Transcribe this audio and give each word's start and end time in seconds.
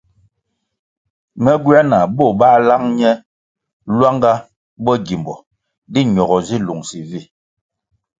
Me 1.43 1.51
gywē 1.63 1.79
nah 1.91 2.05
bo 2.15 2.25
bā 2.39 2.51
lang 2.67 2.85
ne 2.99 3.11
lwanga 3.97 4.33
bo 4.83 4.93
gimbo 5.05 5.35
di 5.91 6.01
ñogo 6.15 6.37
zi 6.47 6.57
lungsi 6.65 6.97
vi. 7.09 7.21